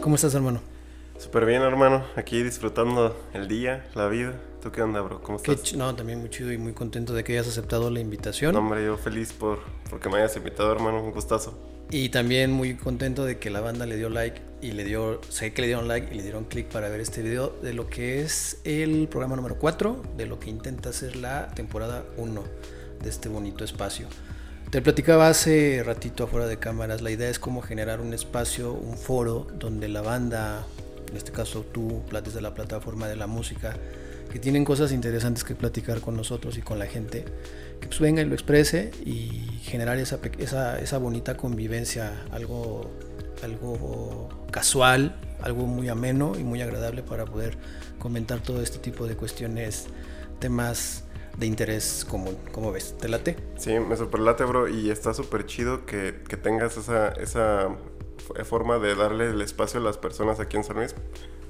[0.00, 0.60] ¿Cómo estás, hermano?
[1.18, 2.02] Súper bien, hermano.
[2.16, 4.34] Aquí disfrutando el día, la vida.
[4.62, 5.22] ¿Tú qué onda, bro?
[5.22, 5.74] ¿Cómo estás?
[5.74, 8.54] no, también muy chido y muy contento de que hayas aceptado la invitación.
[8.54, 11.04] No, hombre, yo feliz por porque me hayas invitado, hermano.
[11.04, 11.56] Un gustazo.
[11.90, 15.52] Y también muy contento de que la banda le dio like y le dio, sé
[15.52, 18.22] que le dieron like y le dieron click para ver este video de lo que
[18.22, 22.44] es el programa número 4, de lo que intenta ser la temporada 1
[23.02, 24.06] de este bonito espacio.
[24.70, 28.96] Te platicaba hace ratito afuera de cámaras, la idea es cómo generar un espacio, un
[28.96, 30.64] foro donde la banda,
[31.10, 33.74] en este caso tú, desde la plataforma de la música,
[34.30, 37.24] que tienen cosas interesantes que platicar con nosotros y con la gente,
[37.80, 42.92] que pues venga y lo exprese y generar esa, esa, esa bonita convivencia, algo
[44.52, 47.58] casual, algo muy ameno y muy agradable para poder
[47.98, 49.86] comentar todo este tipo de cuestiones,
[50.38, 51.02] temas
[51.40, 52.36] de interés común.
[52.52, 52.96] ¿Cómo ves?
[52.98, 53.36] ¿Te late?
[53.56, 54.68] Sí, me super late, bro.
[54.68, 57.76] Y está súper chido que, que, tengas esa, esa
[58.44, 60.94] forma de darle el espacio a las personas aquí en San Luis.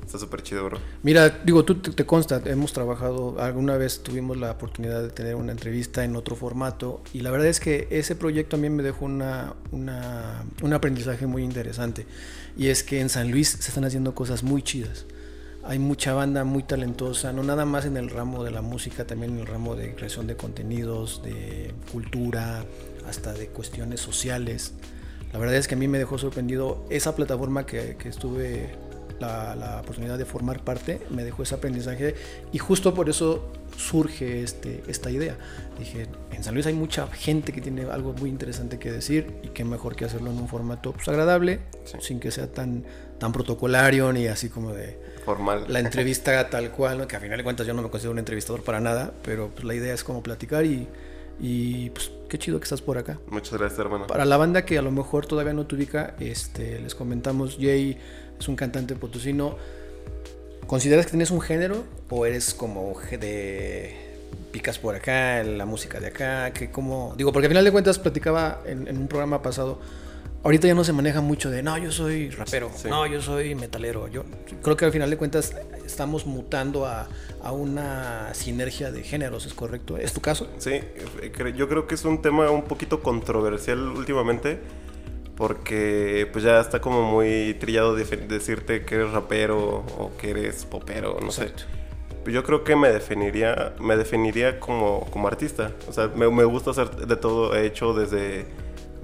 [0.07, 0.79] Está súper chido, bro.
[1.03, 5.53] Mira, digo, tú te, consta, hemos trabajado, alguna vez tuvimos la oportunidad de tener una
[5.53, 9.55] entrevista en otro formato y la verdad es que ese proyecto también me dejó una,
[9.71, 12.07] una, un aprendizaje muy interesante
[12.57, 15.07] y es que en San Luis se están haciendo cosas muy chidas
[15.63, 19.35] hay mucha banda muy talentosa, no nada más en el ramo de la música, también
[19.35, 22.65] en el ramo de creación de contenidos, de cultura,
[23.07, 24.73] hasta de cuestiones sociales.
[25.33, 28.71] La verdad es que a mí me dejó sorprendido esa plataforma que, estuve
[29.21, 32.15] la, la, oportunidad de formar parte, me dejó ese aprendizaje
[32.53, 35.37] y justo por eso surge este, esta idea.
[35.79, 39.49] Dije, en San Luis hay mucha gente que tiene algo muy interesante que decir y
[39.49, 41.61] qué mejor que hacerlo en un formato pues, agradable,
[42.01, 42.85] sin que sea tan,
[43.19, 45.65] tan protocolario ni así como de formal.
[45.69, 48.63] La entrevista tal cual, que a final de cuentas yo no me considero un entrevistador
[48.63, 50.87] para nada, pero pues, la idea es como platicar y,
[51.41, 53.19] y pues qué chido que estás por acá.
[53.29, 54.07] Muchas gracias, hermano.
[54.07, 57.99] Para la banda que a lo mejor todavía no te ubica, este, les comentamos, Jay
[58.41, 59.57] es un cantante potosino.
[60.67, 63.97] ¿Consideras que tienes un género o eres como de
[64.53, 66.53] picas por acá, la música de acá?
[66.53, 69.81] Que como digo, porque al final de cuentas platicaba en, en un programa pasado
[70.43, 74.09] ahorita ya no se maneja mucho de, no, yo soy rapero, no, yo soy metalero.
[74.09, 74.25] Yo
[74.63, 75.55] creo que al final de cuentas
[75.85, 77.09] estamos mutando a,
[77.53, 79.97] una sinergia de géneros, ¿es correcto?
[79.97, 80.49] ¿Es tu caso?
[80.59, 80.81] Sí,
[81.57, 84.61] yo creo que es un tema un poquito controversial últimamente.
[85.41, 91.17] Porque pues ya está como muy trillado decirte que eres rapero o que eres popero,
[91.19, 91.51] no sé.
[92.27, 95.73] Yo creo que me definiría, me definiría como, como artista.
[95.89, 97.57] O sea, me, me gusta hacer de todo.
[97.57, 98.45] He hecho desde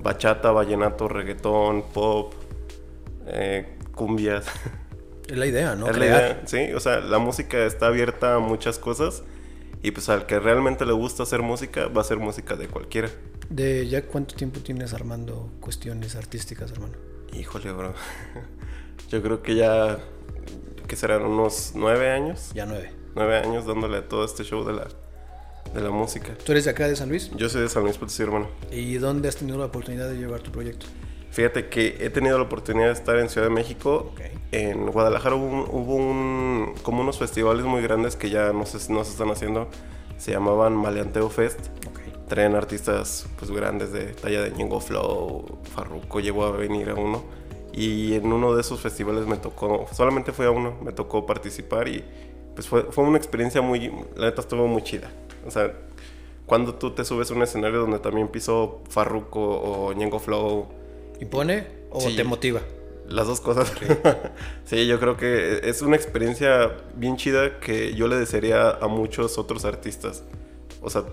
[0.02, 2.34] bachata, vallenato, reggaetón, pop,
[3.28, 4.44] eh, cumbias.
[5.26, 5.88] Es la idea, ¿no?
[5.88, 6.72] Es la idea, sí.
[6.74, 9.24] O sea, la música está abierta a muchas cosas
[9.82, 13.08] y pues al que realmente le gusta hacer música, va a ser música de cualquiera.
[13.50, 16.94] ¿De ya cuánto tiempo tienes armando cuestiones artísticas, hermano?
[17.32, 17.94] Híjole, bro.
[19.10, 19.98] Yo creo que ya,
[20.88, 22.50] que serán unos nueve años.
[22.54, 22.92] Ya nueve.
[23.14, 24.88] Nueve años dándole a todo este show de la,
[25.72, 26.36] de la música.
[26.44, 27.30] ¿Tú eres de acá de San Luis?
[27.36, 28.48] Yo soy de San Luis Potosí, hermano.
[28.70, 30.86] ¿Y dónde has tenido la oportunidad de llevar tu proyecto?
[31.30, 34.12] Fíjate que he tenido la oportunidad de estar en Ciudad de México.
[34.52, 39.12] En Guadalajara hubo, un, como unos festivales muy grandes que ya no se, no se
[39.12, 39.68] están haciendo.
[40.16, 41.60] Se llamaban Maleanteo Fest.
[42.28, 47.24] Traen artistas pues grandes de talla de Ñengo Flow, Farruko llegó a venir a uno.
[47.72, 51.88] Y en uno de esos festivales me tocó, solamente fue a uno, me tocó participar
[51.88, 52.02] y
[52.54, 55.10] pues fue, fue una experiencia muy, la neta estuvo muy chida.
[55.46, 55.72] O sea,
[56.46, 60.68] cuando tú te subes a un escenario donde también piso Farruko o Ñengo Flow.
[61.20, 62.60] ¿Impone o te motiva?
[63.08, 63.72] Las dos cosas.
[64.64, 69.38] sí, yo creo que es una experiencia bien chida que yo le desearía a muchos
[69.38, 70.22] otros artistas.
[70.80, 71.04] O sea,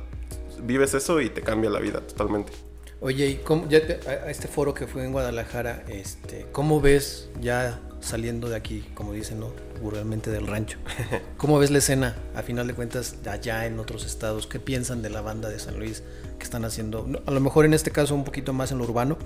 [0.63, 2.51] vives eso y te cambia la vida totalmente.
[2.99, 7.81] Oye, ¿y cómo, ya a este foro que fue en Guadalajara, este, ¿cómo ves ya
[8.03, 9.51] saliendo de aquí, como dicen, ¿no?
[9.81, 10.77] Burgalmente del rancho.
[11.37, 14.47] ¿Cómo ves la escena, a final de cuentas, allá en otros estados?
[14.47, 16.03] ¿Qué piensan de la banda de San Luis
[16.37, 17.07] que están haciendo?
[17.25, 19.17] A lo mejor en este caso un poquito más en lo urbano.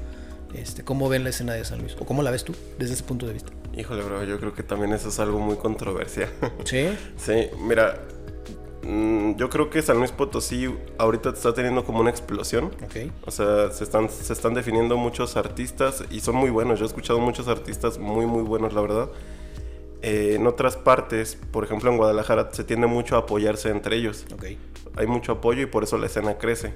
[0.54, 1.96] Este, ¿Cómo ven la escena de San Luis?
[2.00, 3.52] ¿O cómo la ves tú desde ese punto de vista?
[3.76, 6.30] Híjole, bro, yo creo que también eso es algo muy controversial.
[6.64, 6.88] ¿Sí?
[7.18, 8.02] sí, mira,
[9.36, 12.72] yo creo que San Luis Potosí ahorita está teniendo como una explosión.
[13.26, 16.80] O sea, se están, se están definiendo muchos artistas y son muy buenos.
[16.80, 19.10] Yo he escuchado muchos artistas muy, muy buenos, la verdad.
[20.02, 24.26] Eh, en otras partes, por ejemplo en Guadalajara, se tiende mucho a apoyarse entre ellos.
[24.96, 26.74] Hay mucho apoyo y por eso la escena crece.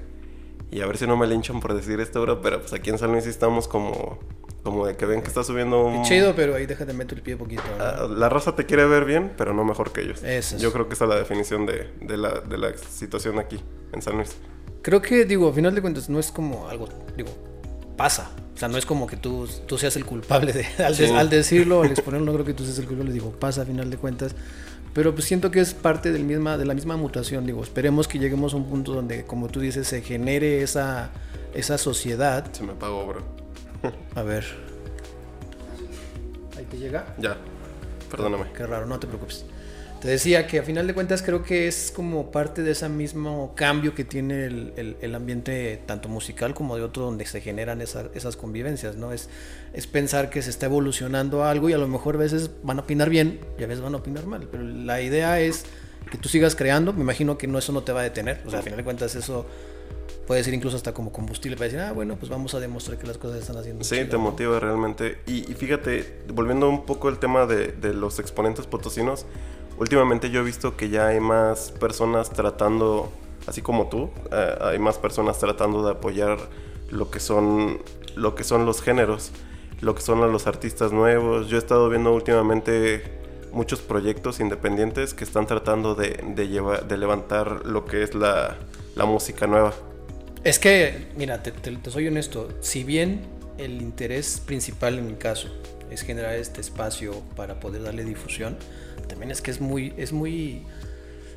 [0.70, 2.98] Y a ver si no me linchan por decir esto ahora, pero pues aquí en
[2.98, 4.18] San Luis estamos como
[4.62, 6.04] como de que ven que está subiendo un...
[6.04, 7.62] chido, pero ahí déjate meter el pie poquito.
[7.80, 10.22] Ah, la raza te quiere ver bien, pero no mejor que ellos.
[10.58, 13.60] Yo creo que esa es la definición de, la, de la situación aquí,
[13.92, 14.36] en San Luis.
[14.82, 17.30] Creo que, digo, a final de cuentas, no es como algo, digo,
[17.96, 18.30] pasa.
[18.54, 22.26] sea, no es como que tú, tú seas el culpable de, al, decirlo, al exponerlo,
[22.26, 24.34] no creo que tú seas el culpable, digo, pasa a final de cuentas.
[24.94, 28.18] Pero pues siento que es parte del misma, de la misma mutación, digo, esperemos que
[28.18, 31.10] lleguemos a un punto donde, como tú dices, se genere esa,
[31.54, 32.52] esa sociedad.
[32.52, 33.41] Se me apagó, bro.
[34.14, 34.44] A ver.
[36.56, 37.14] ¿Ahí te llega?
[37.18, 37.36] Ya,
[38.10, 38.46] perdóname.
[38.56, 39.44] Qué raro, no te preocupes.
[40.02, 43.52] Te decía que a final de cuentas creo que es como parte de ese mismo
[43.54, 48.96] cambio que tiene el, ambiente tanto musical como de otro donde se generan esas convivencias,
[48.96, 49.12] ¿no?
[49.12, 49.28] Es,
[49.72, 52.82] es pensar que se está evolucionando algo y a lo mejor a veces van a
[52.82, 55.66] opinar bien y a veces van a opinar mal, pero la idea es
[56.10, 58.50] que tú sigas creando, me imagino que no eso no te va a detener, o
[58.50, 59.46] sea, a final de cuentas eso
[60.32, 63.06] puede ser incluso hasta como combustible para decir, ah, bueno, pues vamos a demostrar que
[63.06, 63.84] las cosas están haciendo.
[63.84, 65.18] Sí, te motiva realmente.
[65.26, 69.26] Y, fíjate, volviendo un poco al tema de, de los exponentes potosinos,
[69.76, 73.12] últimamente yo he visto que ya hay más personas tratando,
[73.46, 76.38] así como tú, eh, hay más personas tratando de apoyar
[76.90, 77.82] lo que son
[78.16, 79.32] lo que son los géneros,
[79.82, 81.48] lo que son los artistas nuevos.
[81.48, 83.20] Yo he estado viendo últimamente
[83.52, 88.56] muchos proyectos independientes que están tratando de, llevar, de levantar lo que es la,
[88.96, 89.74] música nueva.
[90.44, 91.52] Es que, mira, te,
[91.90, 93.20] soy honesto, si bien
[93.58, 95.48] el interés principal en mi caso
[95.88, 98.56] es generar este espacio para poder darle difusión,
[99.08, 100.62] también es que es muy, es muy,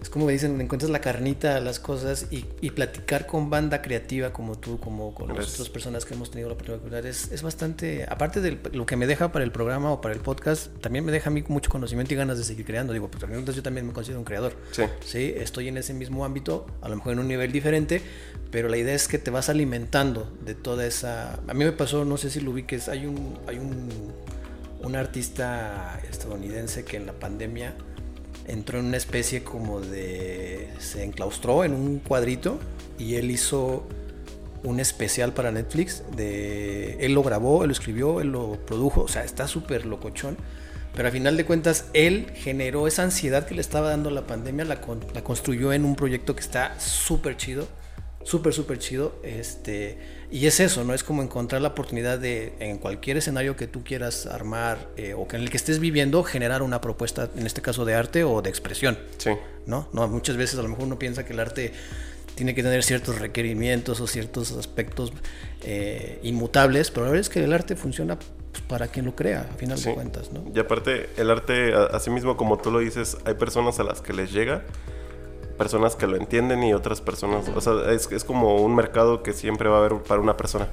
[0.02, 2.44] es como me dicen, encuentras la carnita a las cosas y,
[2.76, 6.56] platicar con banda creativa como tú, como con las otras personas que hemos tenido la
[6.56, 10.14] oportunidad, es, es bastante, aparte de lo que me deja para el programa o para
[10.14, 12.92] el podcast, también me deja a mí mucho conocimiento y ganas de seguir creando.
[12.92, 14.54] Digo, pues yo también me considero un creador.
[14.72, 14.84] Sí.
[15.06, 18.02] Sí, estoy en ese mismo ámbito, a lo mejor en un nivel diferente,
[18.52, 21.40] pero la idea es que te vas alimentando de toda esa...
[21.48, 23.40] A mí me pasó, no sé si lo ubiques, hay un...
[23.48, 24.14] Hay un
[24.86, 27.74] un artista estadounidense que en la pandemia
[28.48, 30.70] entró en una especie como de...
[30.80, 32.60] se enclaustró en un cuadrito
[32.98, 33.86] y él hizo
[34.64, 36.98] un especial para Netflix de...
[37.00, 40.38] Él lo grabó, él lo escribió, él lo produjo, o sea, está súper locochón.
[40.96, 44.64] Pero al final de cuentas, él generó esa ansiedad que le estaba dando la pandemia,
[44.64, 44.80] la,
[45.14, 47.68] la construyó en un proyecto que está súper chido
[48.26, 49.16] súper, súper chido.
[49.24, 49.98] Este,
[50.30, 50.94] y es eso, ¿no?
[50.94, 55.28] Es como encontrar la oportunidad de, en cualquier escenario que tú quieras armar eh, o
[55.28, 58.42] que en el que estés viviendo, generar una propuesta, en este caso de arte o
[58.42, 58.98] de expresión.
[59.18, 59.32] Sí.
[59.66, 59.88] ¿No?
[59.94, 61.72] no Muchas veces a lo mejor uno piensa que el arte
[62.36, 65.14] tiene que tener ciertos requerimientos o ciertos aspectos
[65.62, 69.50] eh, inmutables, pero la verdad es que el arte funciona pues, para quien lo crea,
[69.54, 70.44] a final de cuentas, ¿no?
[70.54, 74.12] Y aparte, el arte, así mismo como tú lo dices, hay personas a las que
[74.12, 74.64] les llega
[75.58, 79.34] personas que lo entienden y otras personas, o sea, es, es como un mercado que
[79.34, 80.68] siempre va a haber para una persona.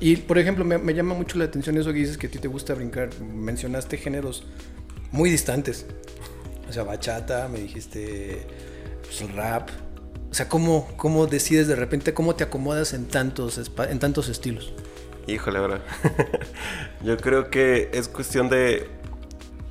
[0.00, 2.38] Y por ejemplo, me, me, llama mucho la atención eso que dices que a ti
[2.38, 3.08] te gusta brincar.
[3.20, 4.44] Mencionaste géneros
[5.10, 5.86] muy distantes.
[6.68, 8.46] O sea, bachata, me dijiste
[9.02, 9.70] pues, rap.
[10.30, 13.58] O sea, ¿cómo, ¿cómo decides de repente, cómo te acomodas en tantos,
[13.88, 14.74] en tantos estilos?
[15.26, 15.80] Híjole, verdad.
[17.02, 18.88] Yo creo que es cuestión de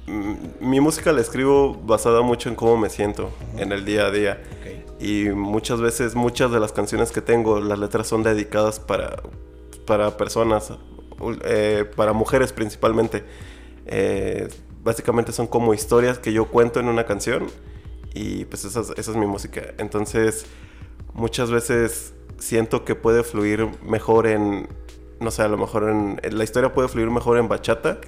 [0.07, 4.44] mi música la escribo basada mucho en cómo me siento en el día a día.
[5.00, 9.22] Y muchas veces, muchas de las canciones que tengo, las letras son dedicadas para,
[9.86, 10.74] para personas,
[11.44, 13.24] eh, para mujeres principalmente.
[13.88, 14.48] Eh,
[14.84, 17.48] básicamente son como historias que yo cuento en una canción
[18.13, 19.74] y pues esa es mi música.
[19.78, 20.46] Entonces,
[21.13, 24.68] muchas veces siento que puede fluir mejor en,
[25.20, 28.00] no sé, a lo mejor en, la historia puede fluir mejor en bachata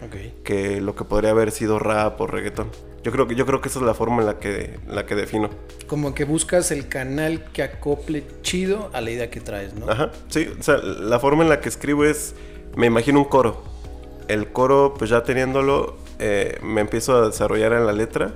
[0.43, 2.69] que lo que podría haber sido rap o reggaetón.
[3.03, 5.15] Yo creo que yo creo que esa es la forma en la que la que
[5.15, 5.49] defino.
[5.87, 9.89] Como que buscas el canal que acople chido a la idea que traes, ¿no?
[9.89, 10.11] Ajá.
[10.27, 12.35] Sí, o sea, la forma en la que escribo es
[12.75, 13.63] me imagino un coro.
[14.27, 18.33] El coro, pues ya teniéndolo, eh, me empiezo a desarrollar en la letra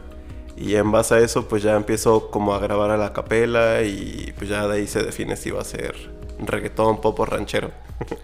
[0.55, 4.33] y en base a eso, pues ya empiezo como a grabar a la capela y
[4.37, 5.95] pues ya de ahí se define si va a ser
[6.39, 7.71] reggaetón, pop o ranchero.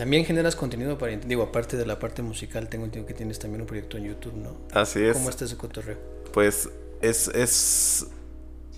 [0.00, 3.60] También generas contenido para, digo, aparte de la parte musical, tengo entendido que tienes también
[3.60, 4.56] un proyecto en YouTube, ¿no?
[4.72, 5.12] Así es.
[5.12, 5.98] ¿Cómo está ese cotorreo?
[6.32, 6.70] Pues
[7.02, 8.06] es, es,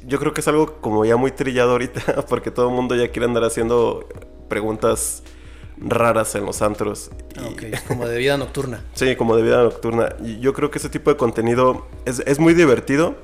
[0.05, 3.07] yo creo que es algo como ya muy trillado ahorita, porque todo el mundo ya
[3.13, 4.05] quiere andar haciendo
[4.49, 5.23] preguntas
[5.79, 7.13] raras en los antros.
[7.37, 8.83] Ah, ok, como de vida nocturna.
[8.95, 10.17] sí, como de vida nocturna.
[10.25, 13.15] Y yo creo que ese tipo de contenido es, es muy divertido,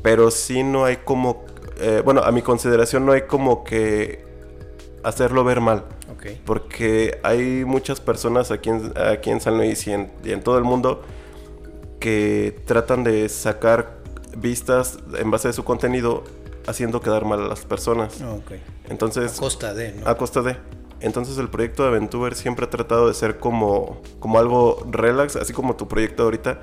[0.00, 1.44] pero sí no hay como,
[1.80, 4.31] eh, bueno, a mi consideración no hay como que
[5.02, 5.84] hacerlo ver mal.
[6.44, 10.10] Porque hay muchas personas aquí en, aquí en San Luis y en,
[10.42, 11.02] todo el mundo
[11.98, 13.98] que tratan de sacar
[14.36, 16.24] vistas en base a su contenido
[16.66, 18.20] haciendo quedar mal a las personas.
[18.22, 18.36] Ah,
[18.88, 20.08] Entonces, a costa de, ¿no?
[20.08, 20.56] A costa de.
[21.00, 25.52] Entonces el proyecto de Aventuber siempre ha tratado de ser como, como algo relax, así
[25.52, 26.60] como tu proyecto ahorita,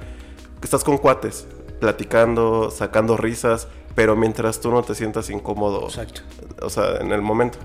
[0.62, 1.46] que estás con cuates,
[1.82, 5.84] platicando, sacando risas, pero mientras tú no te sientas incómodo.
[5.88, 6.22] Exacto.
[6.62, 7.60] O sea, en el momento.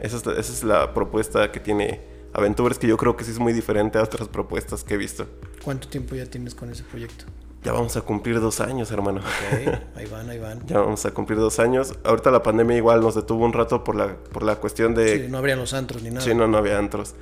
[0.00, 2.00] Esa es, la, propuesta que tiene
[2.32, 5.26] aventuras que yo creo que sí es muy diferente a otras propuestas que he visto.
[5.64, 7.24] ¿Cuánto tiempo ya tienes con ese proyecto?
[7.64, 9.20] Ya vamos a cumplir dos años, hermano.
[9.20, 10.64] Ok, ahí van, ahí van.
[10.66, 11.94] ya vamos a cumplir dos años.
[12.04, 15.24] Ahorita la pandemia igual nos detuvo un rato por la, por la cuestión de...
[15.24, 16.20] Sí, no habrían los antros ni nada.
[16.20, 17.14] Sí, no, no había antros.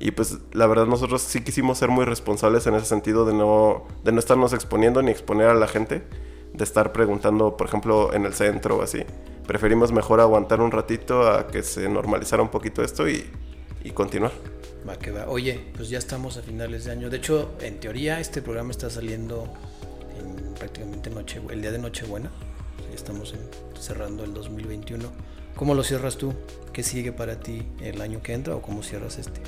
[0.00, 3.86] Y pues la verdad nosotros sí quisimos ser muy responsables en ese sentido de no,
[4.02, 6.02] de no estarnos exponiendo ni exponer a la gente,
[6.54, 9.02] de estar preguntando, por ejemplo, en el centro o así.
[9.46, 13.28] Preferimos mejor aguantar un ratito a que se normalizara un poquito esto y,
[13.82, 14.32] y continuar.
[14.88, 15.26] Va que va.
[15.28, 17.10] Oye, pues ya estamos a finales de año.
[17.10, 19.52] De hecho, en teoría este programa está saliendo
[20.18, 22.30] en prácticamente noche, el día de Nochebuena.
[22.94, 25.10] Estamos en- cerrando el 2021.
[25.56, 26.32] ¿Cómo lo cierras tú?
[26.72, 29.40] ¿Qué sigue para ti el año que entra o cómo cierras este?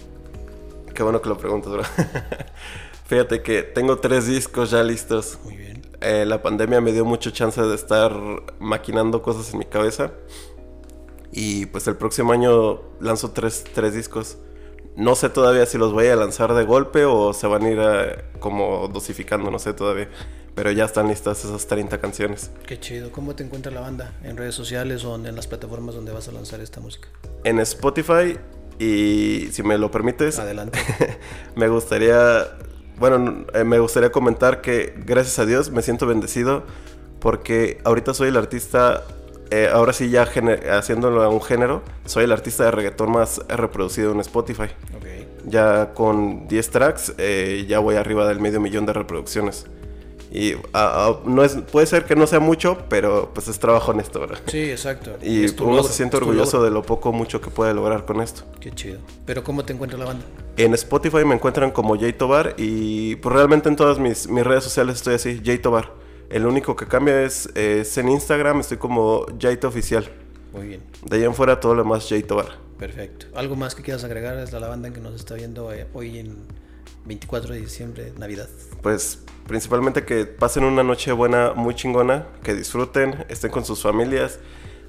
[0.95, 1.83] Qué bueno que lo preguntas, bro.
[3.07, 5.39] Fíjate que tengo tres discos ya listos.
[5.45, 5.76] Muy bien.
[6.01, 8.13] Eh, la pandemia me dio mucho chance de estar
[8.59, 10.13] maquinando cosas en mi cabeza.
[11.33, 14.39] Y pues el próximo año lanzo tres, tres discos.
[14.97, 17.79] No sé todavía si los voy a lanzar de golpe o se van a ir
[17.81, 20.09] eh, como dosificando, no sé todavía.
[20.55, 22.51] Pero ya están listas esas 30 canciones.
[22.67, 23.13] Qué chido.
[23.13, 24.15] ¿Cómo te encuentra la banda?
[24.23, 27.09] ¿En redes sociales o en las plataformas donde vas a lanzar esta música?
[27.45, 28.39] En Spotify
[28.79, 30.79] y si me lo permites, Adelante.
[31.57, 32.47] me gustaría,
[32.99, 36.65] bueno, eh, me gustaría comentar que gracias a Dios me siento bendecido
[37.21, 39.03] porque ahorita soy el artista,
[39.51, 40.29] eh, ahora sí ya
[40.73, 44.69] haciéndolo a un género, soy el artista de reggaetón más reproducido en Spotify.
[44.97, 45.07] ok.
[45.49, 49.67] Ya con 10 tracks, eh, ya voy arriba del medio millón de reproducciones.
[50.31, 53.93] Y ah, ah, no es, puede ser que no sea mucho, pero pues es trabajo
[53.93, 54.39] honesto, ¿verdad?
[54.47, 55.17] Sí, exacto.
[55.23, 58.43] Y uno se siente orgulloso de lo poco mucho que puede lograr con esto.
[58.61, 58.99] Qué chido.
[59.25, 60.25] Pero ¿cómo te encuentra la banda?
[60.57, 64.65] En Spotify me encuentran como Jay Tobar y pues realmente en todas mis, mis redes
[64.65, 65.93] sociales estoy así, Jay Tobar.
[66.29, 70.11] El único que cambia es, es en Instagram, estoy como Jayto Oficial.
[70.53, 70.83] Muy bien.
[71.05, 72.59] De ahí en fuera todo lo demás Jay Tobar.
[72.79, 73.27] Perfecto.
[73.35, 76.37] ¿Algo más que quieras agregar a la banda que nos está viendo eh, hoy en
[77.07, 78.49] 24 de diciembre, Navidad?
[78.83, 84.39] Pues principalmente que pasen una noche buena, muy chingona, que disfruten, estén con sus familias,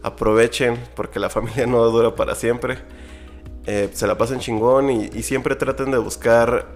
[0.04, 2.78] aprovechen, porque la familia no dura para siempre.
[3.66, 6.68] Eh, se la pasen chingón y, y siempre traten de buscar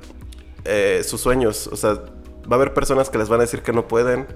[0.65, 1.67] eh, sus sueños.
[1.67, 4.27] O sea, va a haber personas que les van a decir que no pueden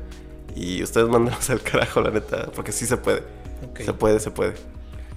[0.56, 3.24] y ustedes mándenlos al carajo, la neta, porque sí se puede.
[3.78, 4.54] Se puede, se puede.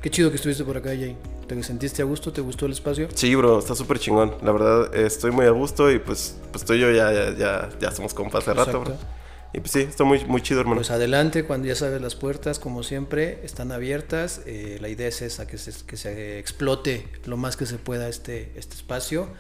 [0.02, 1.16] Qué chido que estuviste por acá, Jay.
[1.49, 2.31] ¿Te sentiste a gusto?
[2.31, 3.09] ¿Te gustó el espacio?
[3.14, 4.35] Sí, bro, está súper chingón.
[4.43, 7.35] La verdad, eh, estoy muy a gusto y pues, pues tú y yo ya, ya,
[7.35, 8.97] ya, ya somos compas hace rato, bro.
[9.55, 10.76] Y pues sí, está muy, muy chido, hermano.
[10.76, 14.43] Pues adelante, cuando ya sabes las puertas, como siempre, están abiertas.
[14.45, 18.09] Eh, la idea es esa, que se, que se explote lo más que se pueda
[18.09, 19.31] este, este espacio.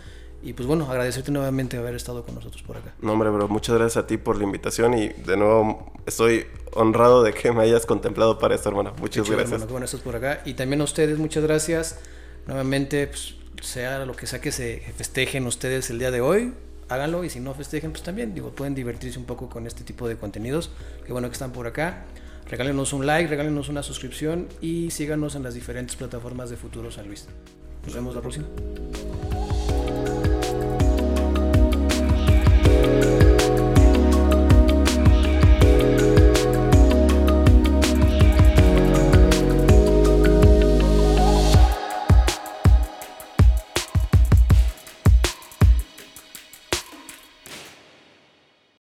[0.42, 2.94] Y pues bueno, agradecerte nuevamente haber estado con nosotros por acá.
[3.00, 7.22] No, hombre, bro, muchas gracias a ti por la invitación y de nuevo estoy honrado
[7.24, 8.92] de que me hayas contemplado para esto, hermano.
[9.00, 9.54] Muchas Qué chido, gracias.
[9.54, 10.42] hermano, bueno estás por acá.
[10.44, 11.98] Y también a ustedes, muchas gracias.
[12.46, 16.54] Nuevamente, pues, sea lo que sea que se festejen ustedes el día de hoy,
[16.88, 17.24] háganlo.
[17.24, 20.16] Y si no festejen, pues también, digo, pueden divertirse un poco con este tipo de
[20.16, 20.70] contenidos.
[21.04, 22.04] Qué bueno que están por acá.
[22.48, 27.06] Regálenos un like, regálenos una suscripción y síganos en las diferentes plataformas de Futuro San
[27.08, 27.26] Luis.
[27.84, 28.46] Nos vemos la próxima.